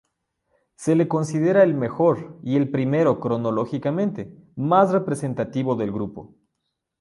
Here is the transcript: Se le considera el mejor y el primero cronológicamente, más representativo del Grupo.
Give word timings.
Se 0.77 0.95
le 0.95 1.07
considera 1.07 1.61
el 1.61 1.75
mejor 1.75 2.39
y 2.41 2.55
el 2.57 2.71
primero 2.71 3.19
cronológicamente, 3.19 4.35
más 4.55 4.89
representativo 4.91 5.75
del 5.75 5.91
Grupo. 5.91 6.33